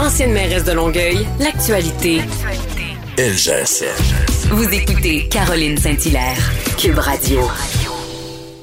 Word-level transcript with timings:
Ancienne 0.00 0.32
mairesse 0.32 0.64
de 0.64 0.72
Longueuil, 0.72 1.26
l'actualité. 1.38 2.22
LGSN. 3.18 4.48
Vous 4.48 4.72
écoutez 4.72 5.28
Caroline 5.28 5.76
Saint-Hilaire, 5.76 6.38
Cube 6.78 6.98
Radio. 6.98 7.40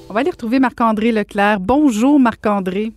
On 0.09 0.13
va 0.13 0.21
aller 0.21 0.31
retrouver 0.31 0.59
Marc-André 0.59 1.11
Leclerc. 1.11 1.59
Bonjour 1.59 2.19
Marc-André. 2.19 2.91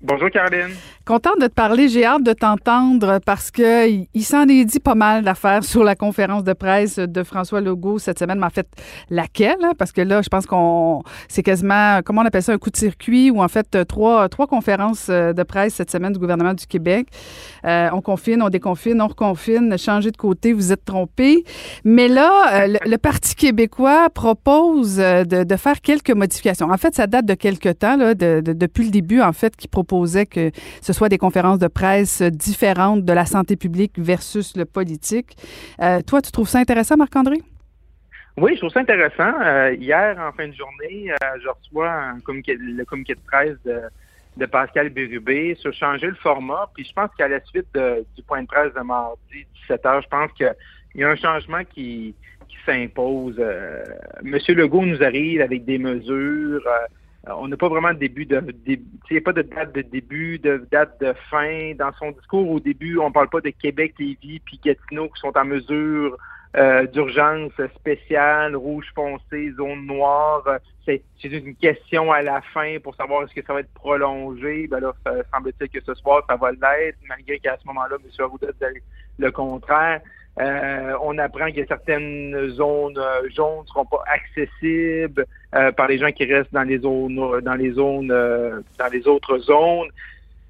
Bonjour 0.00 0.30
Caroline. 0.30 0.76
Content 1.10 1.34
de 1.40 1.48
te 1.48 1.52
parler. 1.52 1.88
J'ai 1.88 2.04
hâte 2.04 2.22
de 2.22 2.32
t'entendre 2.32 3.18
parce 3.26 3.50
que 3.50 3.90
il, 4.14 4.22
s'en 4.22 4.46
est 4.46 4.64
dit 4.64 4.78
pas 4.78 4.94
mal 4.94 5.24
d'affaires 5.24 5.64
sur 5.72 5.82
la 5.82 5.96
conférence 5.96 6.44
de 6.44 6.52
presse 6.52 7.00
de 7.00 7.24
François 7.24 7.60
Legault 7.60 7.98
cette 7.98 8.20
semaine. 8.20 8.38
Mais 8.38 8.46
en 8.46 8.50
fait, 8.50 8.68
laquelle? 9.08 9.56
Hein? 9.60 9.72
Parce 9.76 9.90
que 9.90 10.02
là, 10.02 10.22
je 10.22 10.28
pense 10.28 10.46
qu'on 10.46 11.02
c'est 11.26 11.42
quasiment, 11.42 11.98
comment 12.04 12.22
on 12.22 12.26
appelle 12.26 12.44
ça, 12.44 12.52
un 12.52 12.58
coup 12.58 12.70
de 12.70 12.76
circuit 12.76 13.32
ou 13.32 13.42
en 13.42 13.48
fait 13.48 13.76
trois, 13.88 14.28
trois 14.28 14.46
conférences 14.46 15.08
euh, 15.10 15.32
de 15.32 15.42
presse 15.42 15.74
cette 15.74 15.90
semaine 15.90 16.12
du 16.12 16.20
gouvernement 16.20 16.54
du 16.54 16.64
Québec. 16.64 17.08
Euh, 17.64 17.88
on 17.92 18.02
confine, 18.02 18.40
on 18.40 18.48
déconfine, 18.48 19.02
on 19.02 19.08
reconfine, 19.08 19.76
changer 19.76 20.12
de 20.12 20.16
côté, 20.16 20.52
vous 20.52 20.70
êtes 20.70 20.84
trompé. 20.84 21.42
Mais 21.82 22.06
là, 22.06 22.62
euh, 22.66 22.76
le, 22.86 22.98
Parti 22.98 23.34
québécois 23.34 24.10
propose 24.10 24.98
de, 24.98 25.56
faire 25.56 25.80
quelques 25.80 26.12
modifications. 26.12 26.70
En 26.70 26.76
fait, 26.76 26.94
ça 26.94 27.08
date 27.08 27.26
de 27.26 27.34
quelques 27.34 27.80
temps, 27.80 27.96
là, 27.96 28.14
de, 28.14 28.40
de, 28.40 28.52
depuis 28.52 28.84
le 28.84 28.90
début, 28.90 29.20
en 29.20 29.32
fait, 29.32 29.56
qui 29.56 29.66
proposait 29.66 30.26
que 30.26 30.52
ce 30.80 30.92
soit 30.92 30.99
des 31.08 31.18
conférences 31.18 31.58
de 31.58 31.68
presse 31.68 32.22
différentes 32.22 33.04
de 33.04 33.12
la 33.12 33.26
santé 33.26 33.56
publique 33.56 33.98
versus 33.98 34.56
le 34.56 34.64
politique. 34.64 35.36
Euh, 35.80 36.00
toi, 36.02 36.20
tu 36.22 36.30
trouves 36.32 36.48
ça 36.48 36.58
intéressant, 36.58 36.96
Marc-André? 36.96 37.38
Oui, 38.36 38.52
je 38.54 38.58
trouve 38.58 38.70
ça 38.70 38.80
intéressant. 38.80 39.32
Euh, 39.40 39.74
hier, 39.74 40.16
en 40.18 40.32
fin 40.32 40.48
de 40.48 40.54
journée, 40.54 41.10
euh, 41.10 41.38
je 41.42 41.48
reçois 41.48 42.12
le 42.16 42.84
communiqué 42.84 43.14
de 43.14 43.20
presse 43.26 43.56
de, 43.64 44.46
Pascal 44.46 44.88
Bérubé 44.88 45.54
sur 45.56 45.72
changer 45.74 46.06
le 46.06 46.14
format. 46.14 46.70
Puis 46.74 46.84
je 46.84 46.92
pense 46.92 47.10
qu'à 47.18 47.28
la 47.28 47.40
suite 47.44 47.66
du 47.74 48.22
point 48.22 48.42
de 48.42 48.46
presse 48.46 48.72
de 48.72 48.80
mardi 48.80 49.44
17 49.68 49.82
h, 49.82 50.02
je 50.02 50.08
pense 50.08 50.32
qu'il 50.32 50.54
y 50.94 51.04
a 51.04 51.08
un 51.08 51.16
changement 51.16 51.62
qui, 51.64 52.14
s'impose. 52.66 53.40
Monsieur 54.22 54.54
Legault 54.54 54.84
nous 54.84 55.02
arrive 55.02 55.40
avec 55.40 55.64
des 55.64 55.78
mesures. 55.78 56.62
Euh, 57.28 57.32
on 57.36 57.48
n'a 57.48 57.56
pas 57.56 57.68
vraiment 57.68 57.92
de 57.92 57.98
début 57.98 58.24
de, 58.24 58.42
il 58.66 58.80
n'y 59.10 59.18
a 59.18 59.20
pas 59.20 59.32
de 59.32 59.42
date 59.42 59.74
de 59.74 59.82
début, 59.82 60.38
de 60.38 60.66
date 60.70 61.00
de 61.00 61.12
fin. 61.30 61.74
Dans 61.74 61.92
son 61.98 62.12
discours 62.12 62.50
au 62.50 62.60
début, 62.60 62.98
on 62.98 63.08
ne 63.08 63.12
parle 63.12 63.28
pas 63.28 63.40
de 63.40 63.50
Québec, 63.50 63.94
Lévis, 63.98 64.40
puis 64.40 64.58
Gatineau 64.64 65.08
qui 65.08 65.20
sont 65.20 65.36
en 65.36 65.44
mesure 65.44 66.16
euh, 66.56 66.86
d'urgence 66.86 67.52
spéciale, 67.76 68.56
rouge 68.56 68.90
foncé, 68.94 69.52
zone 69.56 69.86
noire. 69.86 70.44
C'est 70.84 71.02
une 71.24 71.54
question 71.54 72.10
à 72.10 72.22
la 72.22 72.40
fin 72.40 72.78
pour 72.82 72.94
savoir 72.96 73.22
est-ce 73.22 73.34
que 73.34 73.46
ça 73.46 73.52
va 73.52 73.60
être 73.60 73.72
prolongé. 73.74 74.66
Ben 74.66 74.80
là, 74.80 74.92
semble-t-il 75.32 75.68
que 75.68 75.80
ce 75.84 75.94
soir, 75.94 76.24
ça 76.28 76.36
va 76.36 76.50
l'être, 76.50 76.98
malgré 77.08 77.38
qu'à 77.38 77.56
ce 77.60 77.66
moment-là, 77.68 77.96
M. 78.02 78.10
Arruda 78.18 78.48
dit 78.52 78.80
le 79.18 79.30
contraire. 79.30 80.00
Euh, 80.40 80.94
on 81.02 81.18
apprend 81.18 81.50
que 81.50 81.66
certaines 81.66 82.48
zones 82.50 82.96
euh, 82.96 83.28
jaunes 83.34 83.62
ne 83.62 83.66
seront 83.66 83.84
pas 83.84 84.02
accessibles 84.06 85.26
euh, 85.54 85.72
par 85.72 85.88
les 85.88 85.98
gens 85.98 86.12
qui 86.12 86.24
restent 86.24 86.52
dans 86.52 86.62
les 86.62 86.78
zones, 86.78 87.40
dans 87.42 87.54
les 87.54 87.72
zones, 87.72 88.08
dans 88.08 88.92
les 88.92 89.06
autres 89.08 89.38
zones. 89.38 89.88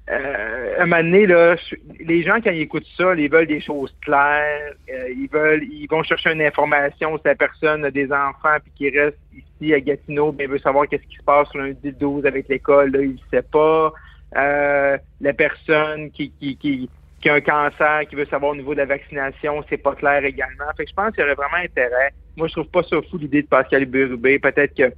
Un 0.07 0.85
moment 0.85 1.03
donné, 1.03 1.25
là, 1.25 1.55
les 1.99 2.23
gens, 2.23 2.41
quand 2.41 2.51
ils 2.51 2.61
écoutent 2.61 2.87
ça, 2.97 3.13
ils 3.15 3.29
veulent 3.29 3.47
des 3.47 3.61
choses 3.61 3.95
claires. 4.01 4.73
ils 4.87 5.29
veulent, 5.31 5.63
ils 5.63 5.87
vont 5.89 6.03
chercher 6.03 6.31
une 6.31 6.41
information. 6.41 7.17
Si 7.17 7.23
la 7.25 7.35
personne 7.35 7.85
a 7.85 7.91
des 7.91 8.11
enfants 8.11 8.57
puis 8.63 8.71
qui 8.75 8.97
reste 8.97 9.17
ici 9.33 9.73
à 9.73 9.79
Gatineau, 9.79 10.31
bien, 10.31 10.47
veut 10.47 10.57
savoir 10.57 10.87
qu'est-ce 10.87 11.07
qui 11.07 11.17
se 11.17 11.23
passe 11.23 11.53
lundi 11.53 11.93
12 11.93 12.25
avec 12.25 12.47
l'école, 12.49 12.91
là, 12.91 13.01
il 13.01 13.11
ne 13.11 13.17
sait 13.31 13.43
pas. 13.43 13.93
la 14.33 15.33
personne 15.33 16.11
qui, 16.11 16.31
qui, 16.39 16.57
qui 16.57 16.89
qui 17.21 17.29
a 17.29 17.35
un 17.35 17.41
cancer, 17.41 18.01
qui 18.09 18.15
veut 18.15 18.25
savoir 18.25 18.51
au 18.51 18.55
niveau 18.55 18.73
de 18.73 18.79
la 18.79 18.85
vaccination, 18.85 19.63
c'est 19.69 19.77
pas 19.77 19.95
clair 19.95 20.25
également. 20.25 20.65
Fait 20.75 20.85
que 20.85 20.89
je 20.89 20.95
pense 20.95 21.13
qu'il 21.13 21.21
y 21.21 21.23
aurait 21.23 21.35
vraiment 21.35 21.63
intérêt. 21.63 22.11
Moi, 22.35 22.47
je 22.47 22.53
trouve 22.53 22.67
pas 22.67 22.83
ça 22.83 22.97
fou 23.09 23.17
l'idée 23.17 23.43
de 23.43 23.47
Pascal 23.47 23.85
Bérubé. 23.85 24.39
Peut-être 24.39 24.75
que 24.75 24.91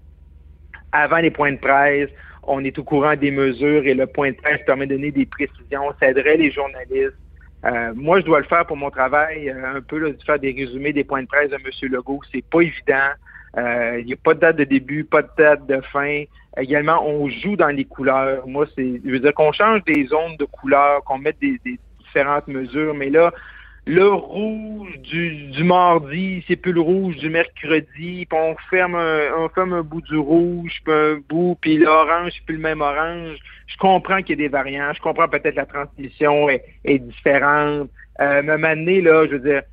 avant 0.91 1.17
les 1.17 1.31
points 1.31 1.51
de 1.51 1.57
presse, 1.57 2.09
on 2.47 2.63
est 2.63 2.77
au 2.77 2.83
courant 2.83 3.15
des 3.15 3.31
mesures 3.31 3.85
et 3.85 3.93
le 3.93 4.07
point 4.07 4.31
de 4.31 4.35
presse 4.37 4.61
permet 4.65 4.85
de 4.85 4.95
donner 4.95 5.11
des 5.11 5.25
précisions. 5.25 5.93
Aiderait 6.01 6.37
les 6.37 6.51
journalistes. 6.51 7.17
Euh, 7.65 7.93
moi, 7.95 8.19
je 8.19 8.25
dois 8.25 8.39
le 8.39 8.45
faire 8.45 8.65
pour 8.65 8.75
mon 8.75 8.89
travail, 8.89 9.49
euh, 9.49 9.77
un 9.77 9.81
peu 9.81 9.97
là, 9.97 10.11
de 10.11 10.23
faire 10.23 10.37
des 10.37 10.51
résumés 10.51 10.91
des 10.91 11.05
points 11.05 11.21
de 11.21 11.27
presse 11.27 11.49
de 11.49 11.55
M. 11.55 11.91
Legault. 11.91 12.19
C'est 12.31 12.43
pas 12.43 12.61
évident. 12.61 13.09
Euh, 13.57 13.99
il 13.99 14.05
n'y 14.05 14.13
a 14.13 14.17
pas 14.17 14.33
de 14.33 14.39
date 14.39 14.57
de 14.57 14.63
début, 14.63 15.03
pas 15.03 15.21
de 15.21 15.29
date 15.37 15.65
de 15.67 15.79
fin. 15.91 16.23
Également, 16.57 17.07
on 17.07 17.29
joue 17.29 17.55
dans 17.55 17.67
les 17.67 17.85
couleurs. 17.85 18.45
Moi, 18.47 18.65
c'est, 18.75 19.01
je 19.05 19.09
veux 19.09 19.19
dire 19.19 19.33
qu'on 19.33 19.51
change 19.51 19.83
des 19.85 20.05
zones 20.07 20.35
de 20.37 20.45
couleurs, 20.45 21.03
qu'on 21.03 21.19
mette 21.19 21.39
des, 21.39 21.59
différentes 21.99 22.47
mesures, 22.47 22.93
mais 22.93 23.09
là, 23.09 23.33
le 23.85 24.07
rouge 24.07 24.97
du, 24.99 25.63
mardi, 25.63 26.43
c'est 26.47 26.55
plus 26.55 26.71
le 26.71 26.79
rouge 26.79 27.17
du 27.17 27.29
mercredi, 27.29 28.25
puis 28.25 28.27
on 28.31 28.55
ferme 28.69 28.95
un, 28.95 29.49
ferme 29.53 29.73
un 29.73 29.81
bout 29.81 30.01
du 30.01 30.17
rouge, 30.17 30.79
puis 30.85 30.93
un 30.93 31.19
bout, 31.27 31.57
puis 31.59 31.77
l'orange, 31.77 32.31
c'est 32.33 32.45
plus 32.45 32.55
le 32.55 32.61
même 32.61 32.81
orange. 32.81 33.37
Je 33.67 33.77
comprends 33.77 34.21
qu'il 34.21 34.39
y 34.39 34.43
a 34.43 34.47
des 34.47 34.47
variants, 34.47 34.93
je 34.93 35.01
comprends 35.01 35.27
peut-être 35.27 35.55
la 35.55 35.65
transmission 35.65 36.49
est, 36.49 36.99
différente. 36.99 37.89
Euh, 38.21 38.41
là, 38.41 39.25
je 39.25 39.31
veux 39.31 39.39
dire, 39.39 39.63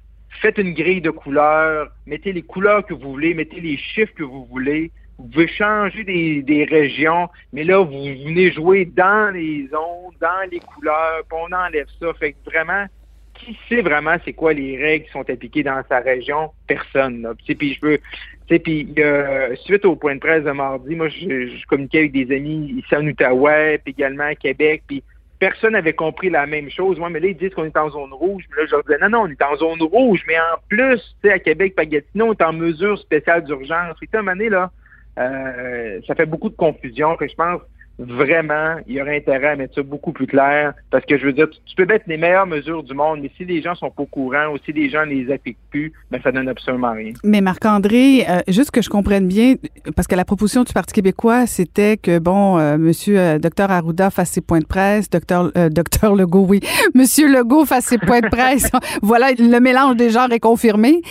faites 0.40 0.58
une 0.58 0.74
grille 0.74 1.00
de 1.00 1.10
couleurs, 1.10 1.88
mettez 2.06 2.32
les 2.32 2.42
couleurs 2.42 2.84
que 2.84 2.94
vous 2.94 3.12
voulez, 3.12 3.34
mettez 3.34 3.60
les 3.60 3.76
chiffres 3.76 4.14
que 4.16 4.24
vous 4.24 4.44
voulez, 4.46 4.90
vous 5.18 5.28
pouvez 5.28 5.48
changer 5.48 6.02
des, 6.02 6.66
régions, 6.68 7.28
mais 7.52 7.62
là, 7.62 7.78
vous 7.84 7.92
venez 7.92 8.50
jouer 8.50 8.86
dans 8.86 9.32
les 9.32 9.68
zones, 9.68 10.14
dans 10.20 10.50
les 10.50 10.60
couleurs, 10.60 11.22
puis 11.28 11.38
on 11.40 11.54
enlève 11.54 11.86
ça. 12.00 12.12
Fait 12.14 12.32
que 12.32 12.38
vraiment, 12.46 12.86
qui 13.40 13.58
sait 13.68 13.82
vraiment 13.82 14.16
c'est 14.24 14.32
quoi 14.32 14.52
les 14.52 14.76
règles 14.76 15.06
qui 15.06 15.12
sont 15.12 15.28
appliquées 15.28 15.62
dans 15.62 15.82
sa 15.88 16.00
région? 16.00 16.50
Personne. 16.66 17.26
Puis 17.46 17.74
je 17.74 17.86
veux. 17.86 17.98
Puis 18.46 18.94
suite 19.64 19.84
au 19.84 19.96
point 19.96 20.14
de 20.14 20.20
presse 20.20 20.44
de 20.44 20.50
mardi, 20.50 20.94
moi, 20.96 21.08
je, 21.08 21.66
communiquais 21.66 22.00
avec 22.00 22.12
des 22.12 22.34
amis 22.34 22.74
ici 22.78 22.96
en 22.96 23.06
Outaouais, 23.06 23.78
puis 23.78 23.94
également 23.96 24.24
à 24.24 24.34
Québec, 24.34 24.82
puis 24.86 25.04
personne 25.38 25.72
n'avait 25.72 25.92
compris 25.92 26.30
la 26.30 26.46
même 26.46 26.68
chose. 26.70 26.98
Moi, 26.98 27.10
mais 27.10 27.20
là, 27.20 27.28
ils 27.28 27.36
disent 27.36 27.54
qu'on 27.54 27.64
est 27.64 27.76
en 27.76 27.90
zone 27.90 28.12
rouge. 28.12 28.44
Mais 28.50 28.62
là, 28.62 28.66
je 28.66 28.70
leur 28.72 28.84
disais, 28.84 28.98
non, 29.00 29.08
non, 29.08 29.20
on 29.22 29.28
est 29.28 29.42
en 29.42 29.56
zone 29.56 29.82
rouge, 29.82 30.22
mais 30.26 30.38
en 30.38 30.58
plus, 30.68 30.98
tu 31.22 31.28
sais, 31.28 31.32
à 31.32 31.38
Québec, 31.38 31.74
Pagatino, 31.74 32.26
on 32.26 32.32
est 32.32 32.42
en 32.42 32.52
mesure 32.52 32.98
spéciale 32.98 33.44
d'urgence. 33.44 33.96
Puis, 33.98 34.08
à 34.12 34.18
un 34.18 34.22
moment 34.22 34.36
là, 34.50 34.70
euh, 35.18 36.00
ça 36.06 36.14
fait 36.14 36.26
beaucoup 36.26 36.50
de 36.50 36.56
confusion. 36.56 37.16
Que 37.16 37.26
je 37.26 37.34
pense 37.34 37.60
vraiment, 38.00 38.76
il 38.86 38.94
y 38.94 39.02
aurait 39.02 39.16
intérêt 39.16 39.48
à 39.48 39.56
mettre 39.56 39.74
ça 39.74 39.82
beaucoup 39.82 40.12
plus 40.12 40.26
clair. 40.26 40.72
Parce 40.90 41.04
que 41.04 41.18
je 41.18 41.26
veux 41.26 41.32
dire, 41.32 41.48
tu, 41.50 41.76
peux 41.76 41.86
mettre 41.86 42.04
les 42.08 42.16
meilleures 42.16 42.46
mesures 42.46 42.82
du 42.82 42.94
monde, 42.94 43.20
mais 43.22 43.30
si 43.36 43.44
les 43.44 43.62
gens 43.62 43.74
sont 43.74 43.90
pas 43.90 44.02
au 44.02 44.06
courant 44.06 44.52
ou 44.52 44.58
si 44.64 44.72
les 44.72 44.88
gens 44.88 45.04
ne 45.06 45.12
les 45.12 45.32
appliquent 45.32 45.58
plus, 45.70 45.92
ben 46.10 46.20
ça 46.22 46.32
donne 46.32 46.48
absolument 46.48 46.92
rien. 46.92 47.12
Mais 47.24 47.40
Marc-André, 47.40 48.26
euh, 48.28 48.40
juste 48.48 48.70
que 48.70 48.82
je 48.82 48.88
comprenne 48.88 49.28
bien, 49.28 49.54
parce 49.94 50.08
que 50.08 50.14
la 50.14 50.24
proposition 50.24 50.64
du 50.64 50.72
Parti 50.72 50.92
québécois, 50.94 51.46
c'était 51.46 51.96
que, 51.96 52.18
bon, 52.18 52.58
euh, 52.58 52.78
monsieur 52.78 53.38
docteur 53.38 53.70
Arruda 53.70 54.10
fasse 54.10 54.30
ses 54.30 54.40
points 54.40 54.60
de 54.60 54.66
presse, 54.66 55.10
docteur 55.10 55.52
docteur 55.70 56.14
Legault, 56.14 56.46
oui, 56.48 56.60
monsieur 56.94 57.30
Legault 57.30 57.66
fasse 57.66 57.86
ses 57.86 57.98
points 57.98 58.20
de 58.20 58.28
presse. 58.28 58.70
voilà, 59.02 59.32
le 59.32 59.60
mélange 59.60 59.96
des 59.96 60.10
genres 60.10 60.32
est 60.32 60.40
confirmé. 60.40 61.02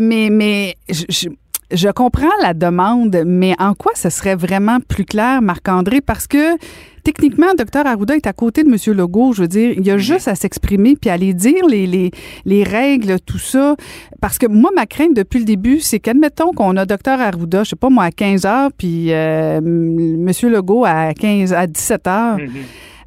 mais 0.00 0.28
mais 0.30 0.76
je, 0.88 1.04
je 1.08 1.28
comprends 1.88 2.28
la 2.42 2.54
demande, 2.54 3.22
mais 3.26 3.54
en 3.58 3.74
quoi 3.74 3.92
ce 3.94 4.10
serait 4.10 4.34
vraiment 4.34 4.78
plus 4.80 5.04
clair, 5.04 5.42
Marc-André? 5.42 6.00
Parce 6.00 6.26
que 6.26 6.56
techniquement, 7.04 7.54
Dr 7.56 7.86
Arruda 7.86 8.16
est 8.16 8.26
à 8.26 8.32
côté 8.32 8.64
de 8.64 8.68
M. 8.68 8.96
Legault. 8.96 9.32
Je 9.32 9.42
veux 9.42 9.48
dire, 9.48 9.72
il 9.76 9.86
y 9.86 9.90
a 9.90 9.98
juste 9.98 10.28
à 10.28 10.34
s'exprimer 10.34 10.96
puis 10.96 11.10
aller 11.10 11.34
dire 11.34 11.66
les, 11.68 11.86
les, 11.86 12.10
les, 12.44 12.62
règles, 12.62 13.18
tout 13.20 13.38
ça. 13.38 13.76
Parce 14.20 14.38
que 14.38 14.46
moi, 14.46 14.70
ma 14.74 14.86
crainte 14.86 15.14
depuis 15.14 15.38
le 15.38 15.44
début, 15.44 15.80
c'est 15.80 16.00
qu'admettons 16.00 16.52
qu'on 16.52 16.76
a 16.76 16.86
Dr 16.86 17.20
Arruda, 17.20 17.64
je 17.64 17.70
sais 17.70 17.76
pas 17.76 17.90
moi, 17.90 18.04
à 18.04 18.10
15 18.10 18.46
heures, 18.46 18.70
puis 18.76 19.12
euh, 19.12 19.58
M. 19.58 20.30
Legault 20.42 20.84
à 20.84 21.14
15 21.14 21.52
à 21.52 21.66
17 21.66 22.06
heures. 22.06 22.38
Mm-hmm. 22.38 22.50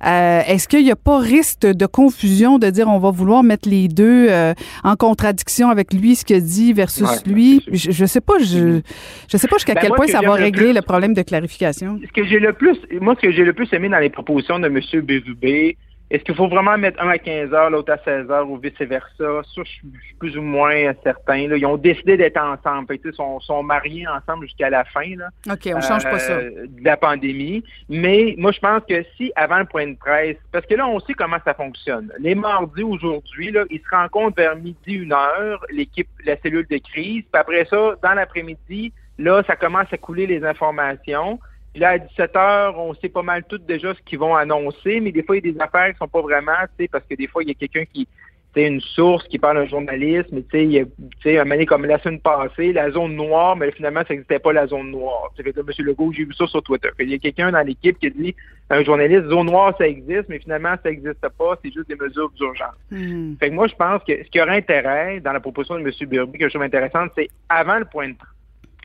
Euh, 0.03 0.41
est-ce 0.47 0.67
qu'il 0.67 0.83
n'y 0.83 0.91
a 0.91 0.95
pas 0.95 1.19
risque 1.19 1.61
de 1.61 1.85
confusion 1.85 2.57
de 2.57 2.69
dire 2.69 2.87
on 2.87 2.99
va 2.99 3.11
vouloir 3.11 3.43
mettre 3.43 3.69
les 3.69 3.87
deux 3.87 4.27
euh, 4.29 4.53
en 4.83 4.95
contradiction 4.95 5.69
avec 5.69 5.93
lui, 5.93 6.15
ce 6.15 6.25
qu'il 6.25 6.43
dit 6.43 6.73
versus 6.73 7.25
lui? 7.25 7.63
Je, 7.71 8.01
ne 8.01 8.07
sais 8.07 8.21
pas, 8.21 8.37
je, 8.39 8.81
je 9.29 9.37
sais 9.37 9.47
pas 9.47 9.57
jusqu'à 9.57 9.73
ben, 9.73 9.81
quel 9.81 9.91
point 9.91 10.07
ça 10.07 10.21
va 10.21 10.33
régler 10.33 10.73
le, 10.73 10.81
problème 10.81 11.13
de 11.13 11.21
clarification. 11.21 11.99
Ce 12.05 12.11
que 12.11 12.25
j'ai 12.25 12.39
le 12.39 12.53
plus, 12.53 12.77
moi, 13.01 13.15
ce 13.15 13.27
que 13.27 13.31
j'ai 13.31 13.43
le 13.43 13.53
plus 13.53 13.71
aimé 13.73 13.89
dans 13.89 13.99
les 13.99 14.09
propositions 14.09 14.59
de 14.59 14.67
M. 14.67 14.79
Bérubé, 15.01 15.77
est-ce 16.11 16.23
qu'il 16.23 16.35
faut 16.35 16.47
vraiment 16.47 16.77
mettre 16.77 17.01
un 17.01 17.09
à 17.09 17.17
15 17.17 17.51
heures, 17.53 17.69
l'autre 17.71 17.91
à 17.91 17.97
16 17.97 18.29
heures 18.29 18.47
ou 18.49 18.57
vice-versa? 18.57 19.07
Ça, 19.17 19.41
je 19.55 19.63
suis 19.63 19.87
plus 20.19 20.37
ou 20.37 20.41
moins 20.43 20.93
certain. 21.03 21.37
Ils 21.37 21.65
ont 21.65 21.77
décidé 21.77 22.15
d'être 22.15 22.37
ensemble. 22.37 22.95
Ils 23.03 23.13
sont, 23.13 23.39
sont 23.39 23.63
mariés 23.63 24.05
ensemble 24.07 24.45
jusqu'à 24.45 24.69
la 24.69 24.83
fin 24.85 25.15
là, 25.15 25.29
OK, 25.51 25.69
on 25.75 25.81
change 25.81 26.03
pas 26.03 26.19
ça. 26.19 26.33
Euh, 26.33 26.67
de 26.67 26.83
la 26.83 26.95
pandémie. 26.95 27.63
Mais 27.89 28.35
moi, 28.37 28.51
je 28.51 28.59
pense 28.59 28.83
que 28.87 29.03
si, 29.17 29.31
avant 29.35 29.59
le 29.59 29.65
point 29.65 29.87
de 29.87 29.97
presse, 29.97 30.37
parce 30.51 30.65
que 30.67 30.75
là, 30.75 30.87
on 30.87 30.99
sait 30.99 31.13
comment 31.13 31.37
ça 31.43 31.53
fonctionne. 31.55 32.11
Les 32.19 32.35
mardis, 32.35 32.83
aujourd'hui, 32.83 33.51
là, 33.51 33.63
ils 33.71 33.79
se 33.79 33.89
rencontrent 33.89 34.37
vers 34.37 34.55
midi, 34.55 34.93
une 34.93 35.13
heure, 35.13 35.65
l'équipe, 35.71 36.07
la 36.23 36.37
cellule 36.41 36.67
de 36.69 36.77
crise. 36.77 37.23
Puis 37.23 37.41
après 37.41 37.65
ça, 37.65 37.95
dans 38.03 38.13
l'après-midi, 38.13 38.93
là, 39.17 39.43
ça 39.47 39.55
commence 39.55 39.91
à 39.91 39.97
couler 39.97 40.27
les 40.27 40.43
informations. 40.43 41.39
Puis 41.75 41.81
là, 41.81 41.89
à 41.89 41.97
17 41.97 42.35
heures, 42.37 42.79
on 42.79 42.93
sait 42.93 43.09
pas 43.09 43.21
mal 43.21 43.43
tout 43.43 43.57
déjà 43.57 43.93
ce 43.93 43.99
qu'ils 44.03 44.17
vont 44.17 44.33
annoncer, 44.33 45.01
mais 45.01 45.11
des 45.11 45.23
fois, 45.23 45.35
il 45.35 45.45
y 45.45 45.49
a 45.49 45.51
des 45.51 45.59
affaires 45.59 45.91
qui 45.91 45.97
sont 45.97 46.07
pas 46.07 46.21
vraiment, 46.21 46.53
tu 46.77 46.85
sais, 46.85 46.87
parce 46.87 47.03
que 47.03 47.15
des 47.15 47.27
fois, 47.27 47.43
il 47.43 47.49
y 47.49 47.51
a 47.51 47.53
quelqu'un 47.53 47.83
qui, 47.83 48.07
c'est 48.53 48.65
une 48.65 48.79
source 48.79 49.27
qui 49.27 49.39
parle 49.39 49.57
d'un 49.57 49.65
journaliste, 49.65 50.29
mais 50.31 50.43
tu 50.43 50.51
sais, 50.51 50.63
il 50.63 50.71
y 50.71 50.79
a, 50.79 51.41
un 51.41 51.43
moment 51.43 51.65
comme 51.65 51.83
la 51.83 51.99
semaine 51.99 52.21
passée, 52.21 52.71
la 52.71 52.91
zone 52.91 53.17
noire, 53.17 53.57
mais 53.57 53.71
finalement, 53.71 54.03
ça 54.07 54.13
n'existait 54.13 54.39
pas 54.39 54.53
la 54.53 54.67
zone 54.67 54.91
noire. 54.91 55.33
Fait 55.35 55.49
M. 55.49 55.65
Legault, 55.79 56.13
j'ai 56.13 56.23
vu 56.23 56.33
ça 56.33 56.47
sur 56.47 56.63
Twitter. 56.63 56.91
Il 56.97 57.09
y 57.09 57.15
a 57.15 57.17
quelqu'un 57.17 57.51
dans 57.51 57.67
l'équipe 57.67 57.99
qui 57.99 58.07
a 58.07 58.09
dit, 58.09 58.33
un 58.69 58.81
journaliste, 58.81 59.27
zone 59.27 59.47
noire, 59.47 59.75
ça 59.77 59.85
existe, 59.85 60.29
mais 60.29 60.39
finalement, 60.39 60.75
ça 60.81 60.89
n'existe 60.89 61.27
pas, 61.37 61.59
c'est 61.61 61.73
juste 61.73 61.89
des 61.89 61.97
mesures 61.97 62.31
d'urgence. 62.37 62.77
Hmm. 62.89 63.33
Fait 63.37 63.49
que 63.49 63.53
moi, 63.53 63.67
je 63.67 63.75
pense 63.75 64.01
que 64.05 64.23
ce 64.23 64.29
qui 64.29 64.39
aurait 64.39 64.59
intérêt 64.59 65.19
dans 65.19 65.33
la 65.33 65.41
proposition 65.41 65.75
de 65.77 65.81
M. 65.81 65.91
Burby, 66.07 66.39
que 66.39 66.45
je 66.45 66.51
trouve 66.51 66.63
intéressante, 66.63 67.11
c'est 67.17 67.27
avant 67.49 67.79
le 67.79 67.85
point 67.85 68.07
de 68.07 68.15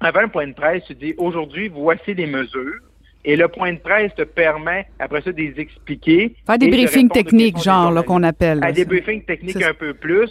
avant 0.00 0.22
le 0.22 0.28
point 0.28 0.46
de 0.46 0.54
presse, 0.54 0.82
tu 0.86 0.94
dis 0.94 1.14
aujourd'hui, 1.18 1.68
voici 1.68 2.14
les 2.14 2.26
mesures. 2.26 2.80
Et 3.22 3.36
le 3.36 3.48
point 3.48 3.74
de 3.74 3.78
presse 3.78 4.14
te 4.14 4.22
permet, 4.22 4.86
après 4.98 5.20
ça, 5.20 5.30
de 5.30 5.36
les 5.36 5.60
expliquer. 5.60 6.34
Faire 6.46 6.56
des 6.56 6.70
briefings 6.70 7.10
techniques, 7.10 7.58
genre, 7.58 7.92
là, 7.92 8.02
qu'on 8.02 8.22
appelle. 8.22 8.64
À 8.64 8.72
des 8.72 8.86
briefings 8.86 9.24
techniques 9.24 9.62
un 9.62 9.74
peu 9.74 9.92
plus. 9.92 10.30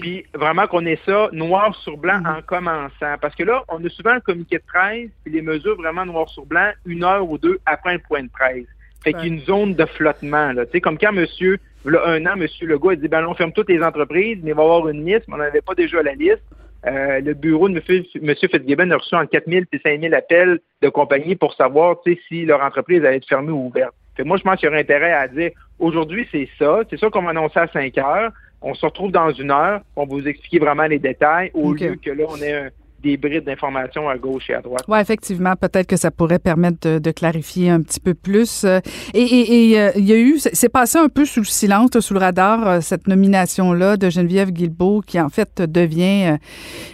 Puis 0.00 0.24
vraiment 0.34 0.66
qu'on 0.66 0.86
ait 0.86 0.98
ça 1.04 1.28
noir 1.32 1.74
sur 1.82 1.98
blanc 1.98 2.20
mm-hmm. 2.20 2.38
en 2.38 2.42
commençant. 2.42 3.18
Parce 3.20 3.34
que 3.34 3.42
là, 3.42 3.62
on 3.68 3.84
a 3.84 3.88
souvent 3.90 4.14
le 4.14 4.20
communiqué 4.20 4.56
de 4.56 4.62
presse, 4.66 5.10
puis 5.24 5.34
les 5.34 5.42
mesures 5.42 5.76
vraiment 5.76 6.06
noir 6.06 6.26
sur 6.30 6.46
blanc, 6.46 6.70
une 6.86 7.04
heure 7.04 7.28
ou 7.28 7.36
deux 7.36 7.60
après 7.66 7.94
un 7.94 7.98
point 7.98 8.22
de 8.22 8.30
presse. 8.30 8.64
Fait 9.04 9.12
qu'il 9.12 9.22
y 9.22 9.24
a 9.24 9.34
une 9.34 9.40
zone 9.40 9.74
de 9.74 9.84
flottement, 9.84 10.52
là. 10.52 10.64
Tu 10.64 10.72
sais, 10.72 10.80
comme 10.80 10.96
quand 10.96 11.12
monsieur, 11.12 11.58
là, 11.84 12.00
un 12.06 12.24
an, 12.24 12.36
monsieur 12.36 12.66
Legault 12.66 12.90
a 12.90 12.96
dit, 12.96 13.08
ben, 13.08 13.26
on 13.26 13.34
ferme 13.34 13.52
toutes 13.52 13.68
les 13.68 13.82
entreprises, 13.82 14.38
mais 14.42 14.52
il 14.52 14.54
va 14.54 14.62
y 14.62 14.64
avoir 14.64 14.88
une 14.88 15.04
liste, 15.04 15.24
mais 15.28 15.34
on 15.34 15.38
n'avait 15.38 15.60
pas 15.60 15.74
déjà 15.74 16.02
la 16.02 16.14
liste. 16.14 16.40
Euh, 16.86 17.20
le 17.20 17.34
bureau 17.34 17.68
de 17.68 17.76
M. 17.76 18.34
Fitzgibbon 18.34 18.90
a 18.90 18.96
reçu 18.96 19.14
en 19.14 19.26
4 19.26 19.44
000 19.48 19.64
et 19.72 19.78
5 19.78 20.00
000 20.00 20.14
appels 20.14 20.58
de 20.82 20.88
compagnies 20.88 21.36
pour 21.36 21.54
savoir 21.54 21.96
si 22.28 22.44
leur 22.44 22.60
entreprise 22.60 23.04
allait 23.04 23.18
être 23.18 23.28
fermée 23.28 23.52
ou 23.52 23.66
ouverte. 23.66 23.94
moi, 24.24 24.36
je 24.36 24.42
pense 24.42 24.56
qu'il 24.56 24.66
y 24.66 24.68
aurait 24.68 24.80
intérêt 24.80 25.12
à 25.12 25.28
dire 25.28 25.52
aujourd'hui, 25.78 26.26
c'est 26.32 26.48
ça. 26.58 26.80
C'est 26.90 26.98
ça 26.98 27.08
qu'on 27.08 27.22
va 27.22 27.30
annoncer 27.30 27.60
à 27.60 27.68
5 27.68 27.96
heures. 27.98 28.32
On 28.60 28.74
se 28.74 28.84
retrouve 28.84 29.12
dans 29.12 29.30
une 29.30 29.50
heure. 29.50 29.82
On 29.96 30.06
va 30.06 30.14
vous 30.14 30.26
expliquer 30.26 30.58
vraiment 30.58 30.84
les 30.84 30.98
détails 30.98 31.50
au 31.54 31.72
lieu 31.72 31.96
que 31.96 32.10
là, 32.10 32.24
on 32.28 32.36
ait 32.36 32.54
un, 32.54 32.68
des 33.02 33.16
brides 33.16 33.44
d'informations 33.44 34.08
à 34.08 34.16
gauche 34.16 34.48
et 34.50 34.54
à 34.54 34.60
droite. 34.60 34.84
Oui, 34.88 34.98
effectivement, 35.00 35.54
peut-être 35.56 35.86
que 35.86 35.96
ça 35.96 36.10
pourrait 36.10 36.38
permettre 36.38 36.98
de, 36.98 37.10
clarifier 37.10 37.70
un 37.70 37.82
petit 37.82 38.00
peu 38.00 38.14
plus. 38.14 38.64
Euh, 38.64 38.80
et, 39.12 39.78
euh, 39.78 39.90
il 39.96 40.04
y 40.04 40.12
a 40.12 40.16
eu, 40.16 40.38
c'est 40.38 40.68
passé 40.68 40.98
un 40.98 41.08
peu 41.08 41.24
sous 41.24 41.40
le 41.40 41.46
silence, 41.46 41.98
sous 42.00 42.14
le 42.14 42.20
radar, 42.20 42.66
euh, 42.66 42.80
cette 42.80 43.06
nomination-là 43.08 43.96
de 43.96 44.08
Geneviève 44.08 44.50
Guilbeault, 44.50 45.02
qui 45.06 45.20
en 45.20 45.28
fait 45.28 45.60
devient, 45.60 46.38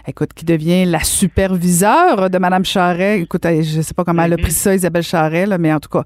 écoute, 0.06 0.32
qui 0.34 0.44
devient 0.44 0.84
la 0.86 1.00
superviseure 1.00 2.30
de 2.30 2.38
Mme 2.38 2.64
Charret. 2.64 3.20
Écoute, 3.20 3.42
je 3.44 3.76
ne 3.76 3.82
sais 3.82 3.94
pas 3.94 4.04
comment 4.04 4.22
elle 4.22 4.32
a 4.32 4.38
pris 4.38 4.52
ça, 4.52 4.74
Isabelle 4.74 5.02
Charret, 5.02 5.46
mais 5.58 5.72
en 5.72 5.80
tout 5.80 5.90
cas, 5.90 6.04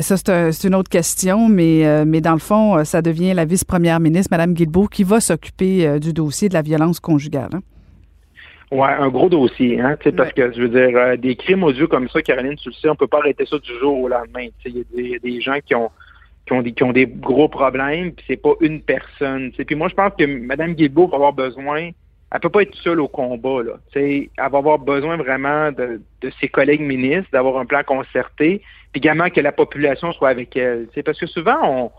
ça, 0.00 0.16
c'est 0.16 0.68
une 0.68 0.74
autre 0.74 0.90
question, 0.90 1.48
mais, 1.48 2.04
mais 2.04 2.20
dans 2.20 2.32
le 2.32 2.38
fond, 2.38 2.84
ça 2.84 3.02
devient 3.02 3.34
la 3.34 3.44
vice-première 3.44 4.00
ministre, 4.00 4.28
Mme 4.30 4.54
Guilbeault, 4.54 4.88
qui 4.88 5.04
va 5.04 5.20
s'occuper 5.20 5.98
du 5.98 6.12
dossier 6.12 6.48
de 6.48 6.54
la 6.54 6.62
violence 6.62 7.00
conjugale. 7.00 7.50
Hein. 7.54 7.60
Ouais, 8.70 8.88
un 8.88 9.08
gros 9.08 9.30
dossier, 9.30 9.80
hein, 9.80 9.96
parce 10.16 10.32
que 10.32 10.52
je 10.52 10.60
veux 10.60 10.68
dire, 10.68 10.96
euh, 10.98 11.16
des 11.16 11.36
crimes 11.36 11.64
odieux 11.64 11.86
comme 11.86 12.08
ça, 12.10 12.20
Caroline, 12.20 12.56
tu 12.56 12.68
le 12.68 12.74
sais, 12.74 12.88
on 12.90 12.96
peut 12.96 13.06
pas 13.06 13.18
arrêter 13.18 13.46
ça 13.46 13.58
du 13.58 13.78
jour 13.78 14.02
au 14.02 14.08
lendemain. 14.08 14.48
Il 14.66 14.84
y, 14.94 15.14
a 15.14 15.18
des 15.18 15.40
gens 15.40 15.58
qui 15.64 15.74
ont 15.74 15.90
qui 16.46 16.52
ont 16.52 16.60
des 16.60 16.72
qui 16.72 16.82
ont 16.82 16.92
des 16.92 17.06
gros 17.06 17.48
problèmes, 17.48 18.12
puis 18.12 18.24
c'est 18.28 18.42
pas 18.42 18.52
une 18.60 18.82
personne. 18.82 19.52
Puis 19.52 19.74
moi, 19.74 19.88
je 19.88 19.94
pense 19.94 20.12
que 20.18 20.24
Mme 20.24 20.74
Guilbeault 20.74 21.08
va 21.08 21.16
avoir 21.16 21.32
besoin, 21.32 21.90
elle 22.30 22.40
peut 22.40 22.50
pas 22.50 22.60
être 22.60 22.74
seule 22.74 23.00
au 23.00 23.08
combat, 23.08 23.62
là. 23.62 23.72
elle 23.94 24.28
va 24.36 24.58
avoir 24.58 24.78
besoin 24.78 25.16
vraiment 25.16 25.72
de, 25.72 26.02
de 26.20 26.30
ses 26.38 26.48
collègues 26.48 26.82
ministres, 26.82 27.30
d'avoir 27.32 27.56
un 27.56 27.64
plan 27.64 27.82
concerté, 27.84 28.60
puis 28.92 29.00
également 29.00 29.30
que 29.30 29.40
la 29.40 29.52
population 29.52 30.12
soit 30.12 30.28
avec 30.28 30.54
elle. 30.58 30.88
Parce 31.06 31.18
que 31.18 31.26
souvent, 31.26 31.58
on 31.64 31.90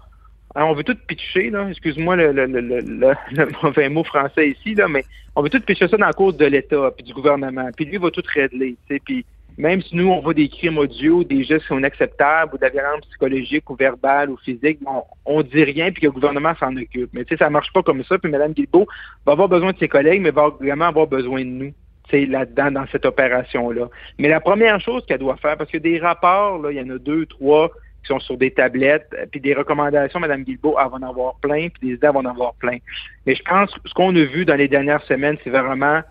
on 0.56 0.74
veut 0.74 0.84
tout 0.84 0.98
pitcher, 1.08 1.50
là, 1.50 1.68
excuse-moi 1.70 2.16
le, 2.16 3.16
mauvais 3.64 3.90
mot 3.90 4.04
français 4.04 4.50
ici, 4.50 4.76
là, 4.76 4.88
mais 4.88 5.06
on 5.36 5.42
veut 5.42 5.50
tout 5.50 5.62
pitcher 5.62 5.88
ça 5.88 5.98
dans 5.98 6.06
la 6.06 6.14
cause 6.14 6.38
de 6.38 6.46
l'État, 6.46 6.92
puis 6.96 7.06
du 7.06 7.14
gouvernement, 7.14 7.70
puis 7.76 7.86
lui 7.86 7.98
va 7.98 8.12
tout 8.12 8.24
régler, 8.34 8.76
puis 9.06 9.26
même 9.58 9.82
si 9.82 9.94
nous, 9.94 10.08
on 10.08 10.22
voit 10.22 10.34
des 10.34 10.48
crimes 10.48 10.78
audio, 10.78 11.26
des 11.26 11.44
gestes 11.44 11.64
qui 11.64 11.68
sont 11.68 11.80
inacceptables, 11.80 12.56
ou 12.56 12.58
de 12.58 12.64
la 12.64 12.98
psychologique, 13.02 13.70
ou 13.70 13.76
verbale, 13.76 14.30
ou 14.30 14.38
physique, 14.38 14.80
on, 14.86 15.04
on 15.26 15.42
dit 15.42 15.64
rien, 15.66 15.92
puis 15.92 16.02
que 16.02 16.06
le 16.06 16.14
gouvernement 16.14 16.54
s'en 16.58 16.76
occupe. 16.78 17.10
Mais 17.12 17.26
tu 17.26 17.36
sais, 17.36 17.44
ça 17.44 17.50
marche 17.50 17.74
pas 17.74 17.84
comme 17.84 18.02
ça, 18.06 18.18
puis 18.18 18.32
Mme 18.32 18.54
Guilbeault 18.54 18.88
va 19.26 19.34
avoir 19.34 19.50
besoin 19.50 19.74
de 19.74 19.78
ses 19.78 19.90
collègues, 19.90 20.22
mais 20.22 20.32
va 20.32 20.48
vraiment 20.48 20.86
avoir 20.86 21.08
besoin 21.08 21.42
de 21.42 21.50
nous 21.50 21.74
là-dedans, 22.12 22.72
dans 22.72 22.86
cette 22.92 23.06
opération-là. 23.06 23.88
Mais 24.18 24.30
la 24.30 24.40
première 24.40 24.80
chose 24.80 25.06
qu'elle 25.06 25.20
doit 25.20 25.38
faire, 25.38 25.58
parce 25.58 25.70
que 25.70 25.78
des 25.78 26.00
rapports, 26.00 26.60
là, 26.60 26.72
il 26.72 26.78
y 26.78 26.82
en 26.82 26.90
a 26.90 26.98
deux, 26.98 27.26
trois, 27.26 27.70
sont 28.10 28.20
sur 28.20 28.38
des 28.38 28.52
tablettes, 28.52 29.08
euh, 29.14 29.26
puis 29.30 29.40
des 29.40 29.54
recommandations, 29.54 30.20
Mme 30.20 30.44
Guilbeault, 30.44 30.76
elle 30.80 30.90
va 30.90 30.98
en 30.98 31.10
avoir 31.10 31.36
plein, 31.36 31.70
puis 31.70 31.90
des 31.90 31.94
idées, 31.94 32.08
elle 32.08 32.14
va 32.14 32.20
en 32.20 32.26
avoir 32.26 32.54
plein. 32.56 32.78
Mais 33.26 33.36
je 33.36 33.44
pense 33.44 33.74
que 33.74 33.88
ce 33.88 33.94
qu'on 33.94 34.16
a 34.16 34.24
vu 34.24 34.46
dans 34.46 34.56
les 34.56 34.68
dernières 34.68 35.04
semaines, 35.04 35.38
c'est 35.44 35.50
vraiment 35.50 36.02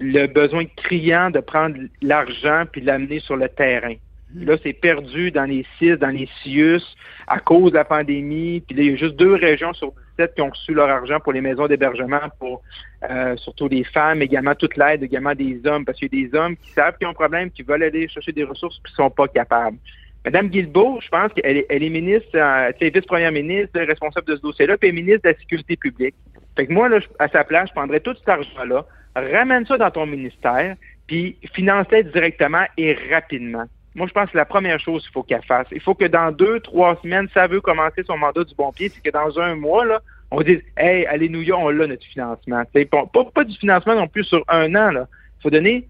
le 0.00 0.26
besoin 0.26 0.64
criant 0.76 1.30
de 1.30 1.40
prendre 1.40 1.76
l'argent 2.00 2.64
puis 2.70 2.80
l'amener 2.80 3.20
sur 3.20 3.36
le 3.36 3.48
terrain. 3.48 3.94
Mmh. 4.34 4.44
Là, 4.46 4.56
c'est 4.62 4.72
perdu 4.72 5.30
dans 5.30 5.44
les 5.44 5.66
CIS, 5.78 5.96
dans 5.96 6.08
les 6.08 6.28
CIUS, 6.42 6.82
à 7.26 7.38
cause 7.38 7.70
de 7.70 7.76
la 7.76 7.84
pandémie. 7.84 8.60
Puis 8.66 8.76
là, 8.76 8.82
il 8.82 8.90
y 8.90 8.94
a 8.94 8.96
juste 8.96 9.16
deux 9.16 9.34
régions 9.34 9.72
sur 9.74 9.92
17 10.18 10.34
qui 10.34 10.42
ont 10.42 10.50
reçu 10.50 10.72
leur 10.72 10.88
argent 10.88 11.20
pour 11.20 11.32
les 11.32 11.40
maisons 11.40 11.66
d'hébergement, 11.66 12.20
pour 12.38 12.62
euh, 13.10 13.36
surtout 13.36 13.68
les 13.68 13.84
femmes, 13.84 14.22
également 14.22 14.54
toute 14.54 14.76
l'aide, 14.76 15.02
également 15.02 15.34
des 15.34 15.60
hommes, 15.66 15.84
parce 15.84 15.98
qu'il 15.98 16.08
y 16.12 16.24
a 16.24 16.28
des 16.28 16.36
hommes 16.36 16.56
qui 16.56 16.70
savent 16.70 16.96
qu'ils 16.96 17.06
ont 17.06 17.10
un 17.10 17.14
problème, 17.14 17.50
qui 17.50 17.62
veulent 17.62 17.82
aller 17.82 18.08
chercher 18.08 18.32
des 18.32 18.44
ressources, 18.44 18.78
puis 18.82 18.92
qui 18.92 18.96
sont 18.96 19.10
pas 19.10 19.28
capables. 19.28 19.76
Madame 20.24 20.48
Guilbeault, 20.48 21.00
je 21.02 21.08
pense 21.08 21.32
qu'elle 21.34 21.64
est, 21.68 21.90
ministre, 21.90 22.28
euh, 22.34 22.72
vice-première 22.80 23.32
ministre, 23.32 23.78
responsable 23.80 24.26
de 24.26 24.36
ce 24.36 24.40
dossier-là, 24.40 24.78
puis 24.78 24.90
ministre 24.90 25.22
de 25.24 25.28
la 25.28 25.38
Sécurité 25.38 25.76
publique. 25.76 26.14
Fait 26.56 26.66
que 26.66 26.72
moi, 26.72 26.88
là, 26.88 26.98
à 27.18 27.28
sa 27.28 27.44
place, 27.44 27.68
je 27.68 27.74
prendrais 27.74 28.00
tout 28.00 28.14
cet 28.14 28.28
argent-là, 28.28 28.86
ramène 29.14 29.66
ça 29.66 29.76
dans 29.76 29.90
ton 29.90 30.06
ministère, 30.06 30.76
puis 31.06 31.36
finance-le 31.52 32.04
directement 32.04 32.64
et 32.78 32.96
rapidement. 33.12 33.64
Moi, 33.94 34.06
je 34.08 34.12
pense 34.12 34.30
que 34.30 34.36
la 34.36 34.46
première 34.46 34.80
chose 34.80 35.02
qu'il 35.02 35.12
faut 35.12 35.22
qu'elle 35.22 35.44
fasse, 35.44 35.66
il 35.70 35.80
faut 35.80 35.94
que 35.94 36.06
dans 36.06 36.32
deux, 36.32 36.58
trois 36.60 36.98
semaines, 37.02 37.28
ça 37.34 37.46
veut 37.46 37.60
commencer 37.60 38.02
son 38.04 38.16
mandat 38.16 38.44
du 38.44 38.54
bon 38.54 38.72
pied, 38.72 38.88
c'est 38.88 39.02
que 39.02 39.10
dans 39.10 39.38
un 39.38 39.54
mois, 39.54 39.84
là, 39.84 40.00
on 40.30 40.40
dise 40.40 40.62
Hey, 40.76 41.06
allez, 41.06 41.26
York, 41.28 41.60
on 41.62 41.68
l'a 41.68 41.86
notre 41.86 42.04
financement. 42.06 42.64
Pas, 42.90 43.24
pas 43.32 43.44
du 43.44 43.56
financement 43.56 43.94
non 43.94 44.08
plus 44.08 44.24
sur 44.24 44.42
un 44.48 44.74
an. 44.74 44.90
Il 44.92 45.42
faut 45.42 45.50
donner 45.50 45.86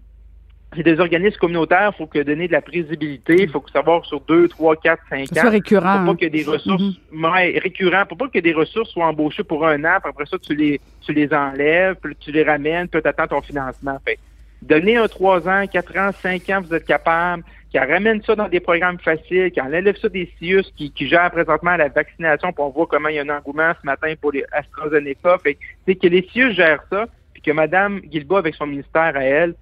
c'est 0.75 0.83
des 0.83 0.99
organismes 0.99 1.37
communautaires, 1.37 1.91
il 1.93 1.97
faut 1.97 2.07
que 2.07 2.19
donner 2.19 2.47
de 2.47 2.51
la 2.51 2.61
prévisibilité, 2.61 3.43
il 3.43 3.49
faut 3.49 3.59
que 3.59 3.71
savoir 3.71 4.05
sur 4.05 4.21
deux, 4.21 4.47
trois, 4.47 4.75
quatre, 4.75 5.01
cinq 5.09 5.31
ans. 5.31 5.41
Soit 5.41 5.49
récurrent. 5.49 6.05
Pour 6.05 6.15
pas 6.15 6.25
que 6.25 6.31
des 6.31 6.43
ressources, 6.43 6.99
mm-hmm. 7.11 7.61
récurrent, 7.61 8.05
pour 8.05 8.17
pas 8.17 8.27
que 8.27 8.39
des 8.39 8.53
ressources 8.53 8.89
soient 8.91 9.07
embauchées 9.07 9.43
pour 9.43 9.65
un 9.65 9.83
an, 9.85 9.97
puis 10.01 10.09
après 10.09 10.25
ça, 10.25 10.37
tu 10.37 10.55
les, 10.55 10.79
tu 11.01 11.13
les 11.13 11.33
enlèves, 11.33 11.95
puis 11.95 12.15
tu 12.19 12.31
les 12.31 12.43
ramènes, 12.43 12.87
puis 12.87 13.01
tu 13.01 13.07
attends 13.07 13.27
ton 13.27 13.41
financement. 13.41 13.97
Fait, 14.05 14.19
donner 14.61 14.97
un 14.97 15.07
trois 15.07 15.47
ans, 15.47 15.65
quatre 15.67 15.97
ans, 15.97 16.11
cinq 16.21 16.49
ans, 16.49 16.61
vous 16.61 16.73
êtes 16.73 16.85
capable, 16.85 17.43
qui 17.71 17.79
ramène 17.79 18.21
ça 18.23 18.35
dans 18.35 18.47
des 18.47 18.59
programmes 18.59 18.99
faciles, 18.99 19.51
qui 19.51 19.59
enlève 19.59 19.97
ça 19.97 20.09
des 20.09 20.31
CIUS 20.39 20.63
qui, 20.77 20.91
qui 20.91 21.07
gèrent 21.07 21.31
présentement 21.31 21.75
la 21.75 21.89
vaccination, 21.89 22.53
pour 22.53 22.71
voir 22.71 22.87
comment 22.87 23.09
il 23.09 23.15
y 23.15 23.19
a 23.19 23.23
un 23.23 23.29
engouement 23.29 23.73
ce 23.81 23.85
matin 23.85 24.13
pour 24.19 24.31
les 24.31 24.45
AstraZeneca. 24.51 25.37
Fait 25.39 25.57
c'est 25.85 25.95
que 25.95 26.07
les 26.07 26.27
CIUS 26.31 26.53
gèrent 26.53 26.85
ça, 26.89 27.05
puis 27.33 27.41
que 27.41 27.51
Mme 27.51 27.99
Guilbault, 27.99 28.37
avec 28.37 28.55
son 28.55 28.65
ministère 28.65 29.15
à 29.15 29.23
elle, 29.23 29.55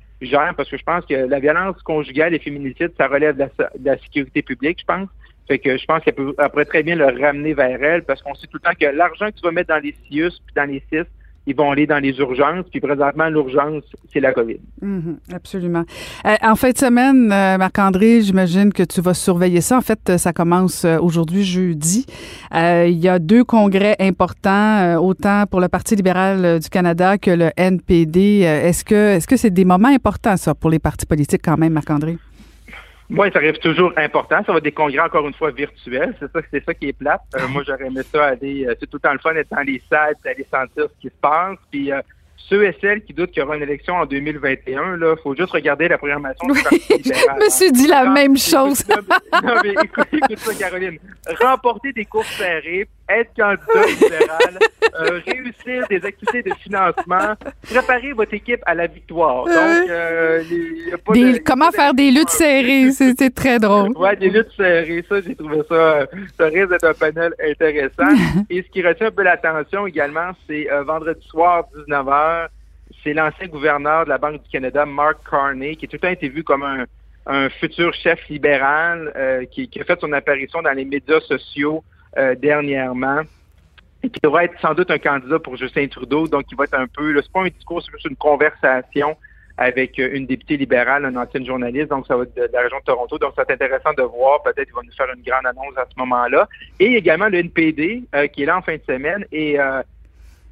parce 0.56 0.70
que 0.70 0.78
je 0.78 0.84
pense 0.84 1.06
que 1.06 1.14
la 1.14 1.40
violence 1.40 1.82
conjugale 1.84 2.34
et 2.34 2.40
féminicide, 2.40 2.92
ça 2.98 3.08
relève 3.08 3.38
de 3.38 3.46
la, 3.84 3.98
sécurité 3.98 4.42
publique, 4.42 4.80
je 4.80 4.86
pense. 4.86 5.10
Fait 5.48 5.60
que 5.60 5.78
je 5.78 5.86
pense 5.86 6.04
qu'elle 6.04 6.16
pourrait 6.16 6.66
très 6.66 6.84
bien 6.84 6.96
le 6.96 7.06
ramener 7.06 7.54
vers 7.54 7.84
elle 7.84 8.04
parce 8.04 8.22
qu'on 8.22 8.34
sait 8.34 8.48
tout 8.48 8.58
le 8.64 8.70
temps 8.70 8.76
que 8.80 8.86
l'argent 8.86 9.28
que 9.30 9.36
tu 9.36 9.42
vas 9.44 9.52
mettre 9.52 9.70
dans 9.70 9.84
les 9.84 9.94
CIUS 10.08 10.32
puis 10.46 10.56
dans 10.56 10.70
les 10.70 10.82
CIS, 10.90 11.06
ils 11.46 11.56
vont 11.56 11.72
aller 11.72 11.88
dans 11.88 12.00
les 12.00 12.18
urgences. 12.20 12.66
Puis 12.72 12.80
présentement, 12.80 13.28
l'urgence, 13.30 13.84
c'est 14.12 14.20
la 14.20 14.34
COVID. 14.34 14.60
Mhm, 14.82 15.18
absolument. 15.34 15.84
Euh, 16.26 16.36
en 16.42 16.56
fin 16.56 16.72
de 16.72 16.78
semaine, 16.78 17.32
euh, 17.32 17.58
Marc-André, 17.58 18.22
j'imagine 18.22 18.72
que 18.72 18.84
tu 18.84 19.02
vas 19.02 19.14
surveiller 19.14 19.62
ça. 19.62 19.78
En 19.78 19.82
fait, 19.82 20.18
ça 20.18 20.34
commence 20.34 20.86
euh, 20.86 20.98
aujourd'hui, 21.00 21.44
jeudi. 21.44 22.06
il 22.54 22.98
y 22.98 23.08
a 23.08 23.20
deux 23.20 23.44
congrès 23.44 23.96
importants, 24.00 24.98
autant 24.98 25.46
pour 25.50 25.60
le 25.60 25.68
Parti 25.68 25.96
libéral 25.96 26.60
du 26.60 26.70
Canada 26.70 27.18
que 27.18 27.32
le 27.32 27.52
NPD. 27.58 28.42
est-ce 28.42 28.86
que 28.86 28.96
est-ce 29.16 29.28
que 29.28 29.38
c'est 29.38 29.50
des 29.50 29.66
moments 29.66 29.90
importants, 29.90 30.38
ça, 30.38 30.54
pour 30.54 30.70
les 30.70 30.80
partis 30.80 31.06
politiques 31.06 31.42
quand 31.44 31.58
même, 31.58 31.74
Marc-André? 31.74 32.18
Oui, 33.10 33.30
ça 33.32 33.40
arrive 33.40 33.58
toujours 33.60 33.94
important. 33.98 34.44
Ça 34.46 34.52
va 34.52 34.58
être 34.58 34.64
des 34.64 34.72
congrès 34.72 35.00
encore 35.00 35.28
une 35.28 35.34
fois 35.34 35.52
virtuels. 35.52 36.16
C'est 36.20 36.32
ça, 36.32 36.40
c'est 36.52 36.64
ça 36.64 36.74
qui 36.74 36.88
est 36.88 36.94
plate. 36.94 37.22
Euh, 37.36 37.48
moi, 37.50 37.64
j'aurais 37.66 37.88
aimé 37.88 38.02
ça 38.12 38.26
aller. 38.26 38.66
Euh, 38.66 38.76
c'est 38.80 38.90
tout 38.90 38.98
le 38.98 39.02
temps 39.02 39.14
le 39.14 39.20
fun 39.20 39.34
d'être 39.34 39.50
dans 39.52 39.62
les 39.62 39.82
salles, 39.90 40.16
d'aller 40.24 40.48
sentir 40.50 40.86
ce 40.86 41.02
qui 41.02 41.08
se 41.08 41.22
passe. 41.22 41.58
Puis 41.70 41.92
euh, 41.92 42.02
ceux 42.50 42.66
et 42.66 42.76
celles 42.82 43.04
qui 43.04 43.14
doutent 43.14 43.32
qu'il 43.32 43.42
y 43.42 43.46
aura 43.46 43.56
une 43.56 43.64
élection 43.64 43.96
en 43.96 44.06
2021, 44.06 44.98
là, 44.98 45.16
faut 45.22 45.36
juste 45.36 45.52
regarder 45.52 45.88
la 45.88 45.98
programmation 45.98 46.48
du 46.48 46.62
Parti 46.62 46.94
libéral. 46.98 47.38
Je 47.40 47.46
me 47.46 47.50
suis 47.50 47.72
dit 47.72 47.88
la 47.88 48.06
même 48.06 48.38
chose. 48.38 48.84
non, 49.44 49.56
mais 49.64 49.72
écoute, 49.72 50.08
écoute 50.12 50.40
ça, 50.40 50.54
Caroline. 50.56 50.98
Remporter 51.40 51.94
des 51.94 52.06
courses 52.06 52.36
serrées, 52.36 52.88
être 53.10 53.32
candidat 53.36 53.86
libéral, 53.88 54.60
euh, 55.00 55.20
réussir 55.26 55.86
des 55.90 56.04
activités 56.06 56.44
de 56.44 56.54
financement, 56.56 57.34
préparer 57.64 58.14
votre 58.14 58.34
équipe 58.34 58.62
à 58.66 58.74
la 58.76 58.88
victoire. 58.88 59.46
Donc, 59.46 59.54
euh, 59.90 60.44
y 60.90 60.94
a 60.94 60.98
pas 60.98 61.14
Des- 61.14 61.34
de- 61.34 61.38
comment 61.40 61.70
de- 61.70 61.74
faire 61.76 61.94
des 61.94 62.12
luttes 62.12 62.30
serrées, 62.30 62.92
c'est 62.92 63.14
c'est 63.18 63.34
très 63.34 63.60
drôle. 63.60 63.92
Ouais, 63.98 64.16
des 64.16 64.30
luttes 64.30 64.52
serrées, 64.56 65.04
ça, 65.08 65.22
j'ai 65.22 65.36
trouvé 65.36 65.62
ça, 65.68 65.76
euh, 65.76 66.06
ça 66.38 66.46
risque 66.46 66.70
d'être 66.70 66.86
un 66.86 66.94
panel 66.94 67.34
intéressant. 67.44 68.08
Et 68.50 68.62
ce 68.62 68.68
qui 68.70 68.82
retient 68.86 69.08
un 69.08 69.12
peu 69.12 69.24
l'attention 69.24 69.88
également, 69.88 70.32
c'est 70.48 70.72
euh, 70.72 70.84
vendredi 70.84 71.26
soir, 71.28 71.66
19h, 71.76 72.48
c'est 73.04 73.14
l'ancien 73.14 73.48
gouverneur 73.48 74.06
de 74.06 74.10
la 74.10 74.18
Banque 74.18 74.44
du 74.44 74.50
Canada, 74.50 74.86
Mark 74.86 75.18
Carney, 75.30 75.76
qui 75.76 75.86
a 75.86 75.88
tout 75.90 75.96
le 75.96 76.00
temps 76.00 76.08
été 76.10 76.30
vu 76.30 76.44
comme 76.44 76.64
un, 76.64 76.86
un 77.26 77.50
futur 77.50 77.94
chef 77.94 78.20
libéral, 78.30 79.12
euh, 79.16 79.46
qui, 79.52 79.68
qui 79.68 79.82
a 79.82 79.84
fait 79.84 80.00
son 80.00 80.12
apparition 80.14 80.62
dans 80.62 80.72
les 80.72 80.86
médias 80.86 81.20
sociaux 81.22 81.84
euh, 82.18 82.36
dernièrement. 82.36 83.22
Qui 84.04 84.20
devrait 84.22 84.46
être 84.46 84.60
sans 84.62 84.74
doute 84.74 84.92
un 84.92 84.98
candidat 84.98 85.40
pour 85.40 85.56
Justin 85.56 85.88
Trudeau, 85.88 86.28
donc 86.28 86.44
il 86.52 86.58
va 86.58 86.66
être 86.66 86.78
un 86.78 86.88
peu, 86.88 87.16
c'est 87.22 87.32
pas 87.32 87.42
un 87.42 87.48
discours, 87.48 87.82
c'est 87.82 87.92
plus 87.92 88.04
une 88.06 88.18
conversation 88.18 89.16
avec 89.58 90.00
euh, 90.00 90.10
une 90.14 90.26
députée 90.26 90.58
libérale, 90.58 91.06
une 91.06 91.18
ancienne 91.18 91.46
journaliste, 91.46 91.90
donc 91.90 92.08
ça 92.08 92.18
va 92.18 92.24
être 92.24 92.36
de, 92.36 92.50
la 92.52 92.62
région 92.62 92.80
de 92.80 92.84
Toronto. 92.84 93.18
Donc, 93.18 93.34
être 93.38 93.52
intéressant 93.52 93.94
de 93.94 94.04
voir. 94.04 94.42
Peut-être 94.44 94.66
qu'il 94.66 94.74
va 94.74 94.82
nous 94.84 94.92
faire 94.92 95.08
une 95.16 95.24
grande 95.24 95.46
annonce 95.46 95.78
à 95.78 95.86
ce 95.90 95.98
moment-là. 96.00 96.48
Et 96.80 96.96
également 96.96 97.28
le 97.28 97.38
NPD 97.38 98.04
euh, 98.16 98.28
qui 98.28 98.44
est 98.44 98.46
là 98.46 98.58
en 98.58 98.62
fin 98.62 98.76
de 98.76 98.82
semaine. 98.88 99.26
Et 99.32 99.60
euh, 99.60 99.82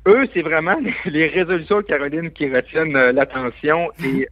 eux, 0.08 0.27
c'est 0.34 0.43
vraiment 0.43 0.77
les 1.05 1.27
résolutions, 1.27 1.81
Caroline, 1.81 2.31
qui 2.31 2.53
retiennent 2.53 2.93
l'attention. 2.93 3.89
Et 4.03 4.27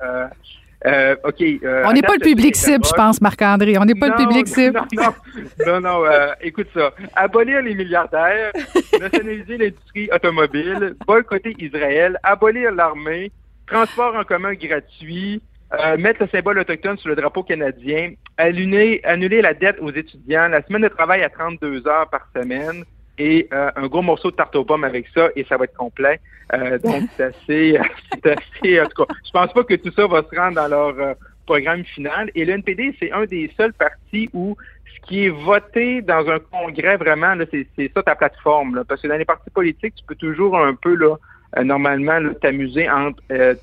euh, 0.85 0.89
euh, 0.89 1.15
OK. 1.23 1.41
euh, 1.41 1.83
On 1.85 1.93
n'est 1.93 2.01
pas 2.01 2.13
le 2.13 2.19
public 2.23 2.55
cible, 2.55 2.85
je 2.85 2.93
pense, 2.93 3.21
Marc-André. 3.21 3.77
On 3.77 3.85
n'est 3.85 3.95
pas 3.95 4.07
le 4.07 4.15
public 4.15 4.47
cible. 4.47 4.79
Non, 4.93 5.03
non, 5.03 5.65
non, 5.65 5.81
non, 5.81 6.05
euh, 6.05 6.31
écoute 6.41 6.67
ça. 6.73 6.93
Abolir 7.15 7.61
les 7.61 7.75
milliardaires, 7.75 8.51
nationaliser 8.99 9.57
l'industrie 9.57 10.09
automobile, 10.13 10.95
boycotter 11.05 11.55
Israël, 11.59 12.17
abolir 12.23 12.71
l'armée, 12.71 13.31
transport 13.67 14.15
en 14.15 14.23
commun 14.23 14.53
gratuit, 14.53 15.41
euh, 15.73 15.97
mettre 15.97 16.23
le 16.23 16.29
symbole 16.29 16.59
autochtone 16.59 16.97
sur 16.97 17.09
le 17.09 17.15
drapeau 17.15 17.43
canadien, 17.43 18.13
annuler, 18.37 19.01
annuler 19.03 19.41
la 19.41 19.53
dette 19.53 19.77
aux 19.81 19.91
étudiants, 19.91 20.47
la 20.47 20.63
semaine 20.63 20.81
de 20.83 20.87
travail 20.87 21.21
à 21.23 21.29
32 21.29 21.87
heures 21.87 22.09
par 22.09 22.27
semaine 22.35 22.83
et 23.19 23.47
euh, 23.53 23.69
un 23.75 23.87
gros 23.87 24.01
morceau 24.01 24.31
de 24.31 24.35
tarte 24.35 24.55
aux 24.55 24.63
pommes 24.65 24.83
avec 24.85 25.07
ça 25.13 25.27
et 25.35 25.43
ça 25.43 25.57
va 25.57 25.65
être 25.65 25.75
complet. 25.77 26.19
Euh, 26.53 26.79
donc, 26.79 27.03
c'est 27.17 27.23
assez, 27.23 27.79
c'est 28.23 28.31
assez, 28.31 28.81
en 28.81 28.85
tout 28.87 29.05
cas, 29.05 29.13
je 29.25 29.31
pense 29.31 29.53
pas 29.53 29.63
que 29.63 29.75
tout 29.75 29.91
ça 29.91 30.07
va 30.07 30.23
se 30.23 30.35
rendre 30.35 30.55
dans 30.55 30.67
leur 30.67 30.99
euh, 30.99 31.13
programme 31.45 31.83
final. 31.83 32.31
Et 32.33 32.45
le 32.45 32.53
NPD, 32.53 32.95
c'est 32.99 33.11
un 33.11 33.25
des 33.25 33.51
seuls 33.57 33.73
partis 33.73 34.29
où 34.33 34.55
ce 34.85 35.07
qui 35.07 35.25
est 35.25 35.29
voté 35.29 36.01
dans 36.01 36.27
un 36.29 36.39
congrès, 36.39 36.97
vraiment, 36.97 37.35
là, 37.35 37.45
c'est, 37.51 37.67
c'est 37.75 37.91
ça 37.93 38.01
ta 38.01 38.15
plateforme. 38.15 38.75
Là, 38.75 38.83
parce 38.87 39.01
que 39.01 39.07
dans 39.07 39.17
les 39.17 39.25
partis 39.25 39.49
politiques, 39.49 39.95
tu 39.95 40.05
peux 40.07 40.15
toujours 40.15 40.57
un 40.57 40.73
peu, 40.73 40.95
là, 40.95 41.15
euh, 41.57 41.63
normalement, 41.63 42.19
là, 42.19 42.33
t'amuser 42.41 42.89
entre 42.89 43.21
euh, 43.31 43.53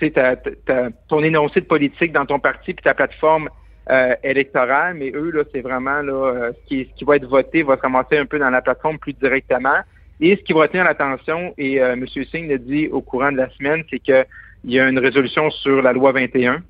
ta- 0.00 0.36
ta- 0.36 0.88
ton 1.08 1.22
énoncé 1.22 1.60
de 1.60 1.66
politique 1.66 2.12
dans 2.12 2.26
ton 2.26 2.38
parti 2.38 2.74
puis 2.74 2.82
ta 2.82 2.94
plateforme 2.94 3.48
euh, 3.90 4.14
électorale, 4.22 4.94
mais 4.94 5.10
eux, 5.14 5.30
là, 5.30 5.42
c'est 5.52 5.60
vraiment 5.60 6.02
là, 6.02 6.12
euh, 6.12 6.52
ce, 6.52 6.68
qui, 6.68 6.88
ce 6.90 6.98
qui 6.98 7.04
va 7.04 7.16
être 7.16 7.26
voté 7.26 7.62
va 7.62 7.76
se 7.76 7.82
ramasser 7.82 8.18
un 8.18 8.26
peu 8.26 8.38
dans 8.38 8.50
la 8.50 8.60
plateforme 8.62 8.98
plus 8.98 9.14
directement. 9.14 9.78
Et 10.20 10.36
ce 10.36 10.42
qui 10.42 10.52
va 10.52 10.62
retenir 10.62 10.84
l'attention, 10.84 11.54
et 11.56 11.80
euh, 11.80 11.92
M. 11.92 12.06
Singh 12.06 12.48
l'a 12.48 12.58
dit 12.58 12.88
au 12.88 13.00
courant 13.00 13.32
de 13.32 13.36
la 13.36 13.48
semaine, 13.50 13.84
c'est 13.88 14.00
qu'il 14.00 14.26
y 14.64 14.80
a 14.80 14.88
une 14.88 14.98
résolution 14.98 15.50
sur 15.50 15.80
la 15.80 15.92
loi 15.92 16.12
21, 16.12 16.62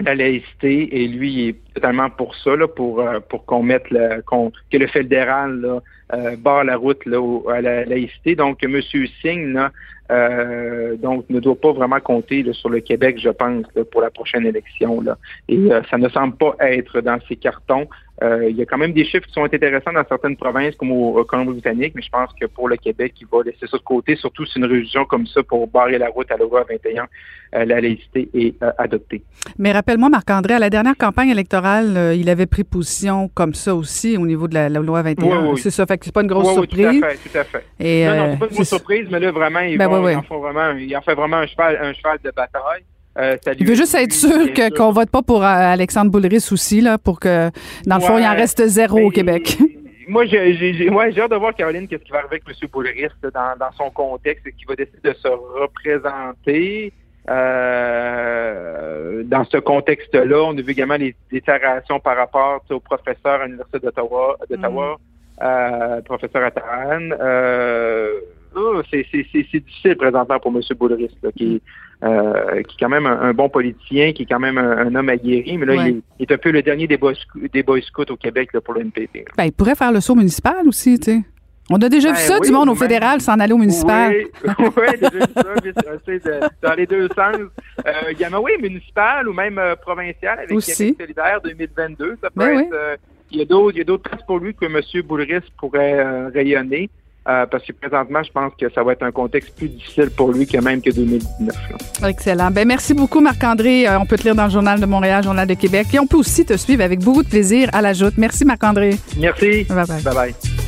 la 0.00 0.14
laïcité, 0.14 1.02
et 1.02 1.06
lui, 1.06 1.32
il 1.32 1.48
est 1.50 1.56
totalement 1.74 2.10
pour 2.10 2.34
ça, 2.34 2.56
là, 2.56 2.66
pour, 2.66 3.00
euh, 3.00 3.20
pour 3.20 3.44
qu'on 3.44 3.62
mette 3.62 3.88
le, 3.90 4.22
qu'on, 4.22 4.50
que 4.70 4.78
le 4.78 4.86
fédéral 4.86 5.60
là, 5.60 5.80
euh, 6.14 6.36
barre 6.36 6.64
la 6.64 6.76
route 6.76 7.04
là, 7.06 7.20
au- 7.20 7.48
à 7.50 7.60
la 7.60 7.84
laïcité. 7.84 8.34
Donc, 8.34 8.64
M. 8.64 8.80
Singh 9.22 9.52
là, 9.52 9.70
euh, 10.12 10.96
donc, 10.96 11.24
ne 11.30 11.40
doit 11.40 11.56
pas 11.56 11.72
vraiment 11.72 12.00
compter 12.00 12.42
là, 12.42 12.52
sur 12.52 12.68
le 12.68 12.80
Québec, 12.80 13.18
je 13.18 13.30
pense, 13.30 13.64
là, 13.74 13.84
pour 13.84 14.02
la 14.02 14.10
prochaine 14.10 14.46
élection. 14.46 15.00
Là. 15.00 15.16
Et 15.48 15.56
euh, 15.72 15.80
ça 15.90 15.96
ne 15.96 16.08
semble 16.08 16.36
pas 16.36 16.54
être 16.60 17.00
dans 17.00 17.18
ces 17.28 17.36
cartons. 17.36 17.88
Euh, 18.22 18.48
il 18.48 18.56
y 18.56 18.62
a 18.62 18.66
quand 18.66 18.78
même 18.78 18.92
des 18.92 19.04
chiffres 19.04 19.26
qui 19.26 19.32
sont 19.32 19.44
intéressants 19.44 19.92
dans 19.92 20.04
certaines 20.08 20.36
provinces, 20.36 20.76
comme 20.76 20.92
au, 20.92 21.18
au 21.18 21.24
Colombie-Britannique, 21.24 21.94
mais 21.96 22.02
je 22.02 22.10
pense 22.10 22.30
que 22.40 22.46
pour 22.46 22.68
le 22.68 22.76
Québec, 22.76 23.14
il 23.20 23.26
va 23.26 23.42
laisser 23.44 23.66
ça 23.66 23.76
de 23.76 23.82
côté, 23.82 24.14
surtout 24.16 24.46
si 24.46 24.58
une 24.58 24.64
résolution 24.64 25.04
comme 25.04 25.26
ça 25.26 25.42
pour 25.42 25.66
barrer 25.66 25.98
la 25.98 26.08
route 26.08 26.30
à 26.30 26.36
la 26.36 26.44
loi 26.44 26.64
21, 26.68 27.08
euh, 27.54 27.64
la 27.64 27.80
laïcité 27.80 28.28
est 28.32 28.62
euh, 28.62 28.70
adoptée. 28.78 29.22
Mais 29.58 29.72
rappelle-moi, 29.72 30.08
Marc-André, 30.08 30.54
à 30.54 30.58
la 30.58 30.70
dernière 30.70 30.96
campagne 30.96 31.30
électorale, 31.30 31.96
euh, 31.96 32.14
il 32.14 32.30
avait 32.30 32.46
pris 32.46 32.64
position 32.64 33.28
comme 33.34 33.54
ça 33.54 33.74
aussi 33.74 34.16
au 34.16 34.26
niveau 34.26 34.46
de 34.46 34.54
la, 34.54 34.68
la 34.68 34.80
loi 34.80 35.02
21. 35.02 35.26
Oui, 35.26 35.48
oui. 35.52 35.60
C'est 35.60 35.70
ça, 35.70 35.84
fait 35.84 35.98
que 35.98 36.04
c'est 36.04 36.14
pas 36.14 36.22
une 36.22 36.28
grosse 36.28 36.48
Oui, 36.48 36.54
surprise. 36.54 37.00
tout 37.00 37.06
à 37.06 37.10
fait, 37.10 37.28
tout 37.28 37.38
à 37.38 37.44
fait. 37.44 37.64
Et, 37.80 38.06
non, 38.06 38.16
non, 38.16 38.32
c'est 38.32 38.38
pas 38.38 38.46
une 38.46 38.54
grosse 38.54 38.68
surprise, 38.68 39.08
mais 39.10 39.20
là, 39.20 39.32
vraiment, 39.32 39.60
ils, 39.60 39.76
Ben, 39.76 39.88
vont, 39.88 40.08
ils 40.08 40.16
en 40.16 40.22
font 40.22 40.38
vraiment, 40.38 40.70
ils 40.78 40.96
en 40.96 41.02
font 41.02 41.14
vraiment 41.14 41.38
un 41.38 41.46
cheval, 41.46 41.78
un 41.82 41.92
cheval 41.92 42.18
de 42.24 42.30
bataille. 42.30 42.84
Euh, 43.18 43.36
Il 43.58 43.66
veut 43.66 43.74
juste 43.74 43.94
être 43.94 44.12
sûr 44.12 44.52
que, 44.54 44.74
qu'on 44.74 44.90
vote 44.90 45.10
pas 45.10 45.22
pour 45.22 45.42
euh, 45.42 45.46
Alexandre 45.46 46.10
Boulris 46.10 46.48
aussi, 46.50 46.80
là, 46.80 46.98
pour 46.98 47.20
que, 47.20 47.50
dans 47.86 47.96
le 47.96 48.02
fond, 48.02 48.18
il 48.18 48.24
en 48.24 48.34
reste 48.34 48.66
zéro 48.66 48.98
au 49.00 49.10
Québec. 49.10 49.58
Moi, 50.08 50.26
j'ai, 50.26 50.88
ouais, 50.90 51.12
j'ai 51.12 51.20
hâte 51.20 51.30
de 51.30 51.36
voir, 51.36 51.54
Caroline, 51.54 51.86
qu'est-ce 51.86 52.02
qui 52.02 52.10
va 52.10 52.18
arriver 52.18 52.40
avec 52.44 52.60
M. 52.60 52.68
Boulris 52.72 53.02
là, 53.22 53.30
dans, 53.30 53.58
dans 53.58 53.72
son 53.72 53.90
contexte, 53.90 54.44
qui 54.44 54.64
va 54.66 54.74
décider 54.74 55.10
de 55.10 55.14
se 55.14 55.28
représenter. 55.28 56.92
Euh, 57.30 59.22
dans 59.24 59.44
ce 59.44 59.58
contexte-là, 59.58 60.42
on 60.42 60.58
a 60.58 60.60
vu 60.60 60.72
également 60.72 60.96
les 60.96 61.14
déclarations 61.30 62.00
par 62.00 62.16
rapport 62.16 62.64
au 62.68 62.80
professeur 62.80 63.42
à 63.42 63.44
l'Université 63.44 63.78
d'Ottawa, 63.78 64.38
d'Ottawa 64.50 64.98
euh, 65.40 66.00
professeur 66.02 66.42
Ataran. 66.44 67.10
C'est, 68.90 69.04
difficile 69.60 69.96
présentement 69.96 70.38
pour 70.40 70.52
M. 70.54 70.60
Boulris, 70.78 71.08
qui, 71.36 71.62
euh, 72.04 72.62
qui 72.62 72.74
est 72.76 72.80
quand 72.80 72.88
même 72.88 73.06
un, 73.06 73.20
un 73.20 73.32
bon 73.32 73.48
politicien, 73.48 74.12
qui 74.12 74.22
est 74.22 74.26
quand 74.26 74.40
même 74.40 74.58
un, 74.58 74.78
un 74.86 74.94
homme 74.94 75.08
aguerri, 75.08 75.56
mais 75.58 75.66
là, 75.66 75.72
Ouais. 75.74 75.90
il, 75.90 75.96
est, 75.96 76.00
il 76.20 76.22
est 76.28 76.32
un 76.32 76.38
peu 76.38 76.50
le 76.50 76.62
dernier 76.62 76.86
des 76.86 76.96
boys 76.96 77.14
scouts 77.82 78.10
au 78.10 78.16
Québec 78.16 78.50
là, 78.52 78.60
pour 78.60 78.74
le 78.74 78.80
NPD. 78.82 79.24
Ben, 79.36 79.44
il 79.44 79.52
pourrait 79.52 79.74
faire 79.74 79.92
le 79.92 80.00
saut 80.00 80.14
municipal 80.14 80.66
aussi, 80.66 80.98
tu 80.98 81.12
sais. 81.12 81.20
On 81.70 81.80
a 81.80 81.88
déjà 81.88 82.08
Ben 82.10 82.16
vu 82.16 82.20
ça, 82.22 82.38
oui, 82.40 82.48
du 82.48 82.52
monde 82.52 82.68
au 82.68 82.74
fédéral 82.74 83.20
s'en 83.20 83.38
aller 83.38 83.52
au 83.52 83.56
municipal. 83.58 84.12
Oui, 84.12 84.26
oui, 84.58 84.86
déjà 85.00 85.10
vu 85.10 85.20
ça, 85.34 85.94
mais 86.04 86.18
de- 86.18 86.40
dans 86.60 86.74
les 86.74 86.86
deux 86.86 87.08
sens. 87.08 87.36
Euh, 87.86 87.92
également, 88.10 88.40
oui, 88.40 88.52
municipal 88.60 89.28
ou 89.28 89.32
même 89.32 89.58
euh, 89.58 89.76
provincial 89.76 90.38
avec. 90.40 90.48
Québec 90.48 90.96
solidaire 91.00 91.40
2022. 91.44 92.16
Ça 92.20 92.28
peut 92.30 92.40
Ben 92.40 92.58
être. 92.58 92.64
oui. 92.64 92.68
euh, 92.74 92.96
il 93.30 93.38
y 93.38 93.42
a 93.42 93.44
d'autres, 93.44 93.76
il 93.76 93.78
y 93.78 93.80
a 93.80 93.84
d'autres 93.84 94.02
places 94.10 94.22
pour 94.26 94.40
lui 94.40 94.54
que 94.54 94.66
M. 94.66 94.80
Boulris 95.06 95.40
pourrait 95.56 96.00
euh, 96.00 96.28
rayonner. 96.34 96.90
Euh, 97.28 97.46
parce 97.46 97.64
que 97.64 97.72
présentement, 97.72 98.22
je 98.22 98.32
pense 98.32 98.52
que 98.60 98.68
ça 98.72 98.82
va 98.82 98.92
être 98.92 99.04
un 99.04 99.12
contexte 99.12 99.54
plus 99.56 99.68
difficile 99.68 100.10
pour 100.10 100.32
lui 100.32 100.46
que 100.46 100.58
même 100.58 100.82
que 100.82 100.90
2019. 100.90 101.56
là. 102.00 102.08
Excellent. 102.08 102.50
Ben, 102.50 102.66
merci 102.66 102.94
beaucoup, 102.94 103.20
Marc-André. 103.20 103.86
Euh, 103.86 103.98
on 104.00 104.06
peut 104.06 104.16
te 104.16 104.24
lire 104.24 104.34
dans 104.34 104.46
le 104.46 104.50
Journal 104.50 104.80
de 104.80 104.86
Montréal, 104.86 105.22
Journal 105.22 105.46
de 105.46 105.54
Québec. 105.54 105.86
Et 105.94 106.00
on 106.00 106.06
peut 106.06 106.16
aussi 106.16 106.44
te 106.44 106.56
suivre 106.56 106.82
avec 106.82 107.00
beaucoup 107.00 107.22
de 107.22 107.28
plaisir 107.28 107.68
à 107.72 107.80
la 107.80 107.92
joute. 107.92 108.14
Merci, 108.16 108.44
Marc-André. 108.44 108.96
Merci. 109.18 109.64
Bye 109.64 109.86
bye. 109.86 110.02
Bye 110.02 110.14
bye. 110.14 110.61